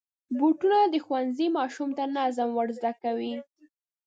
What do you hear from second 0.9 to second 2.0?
د ښوونځي ماشوم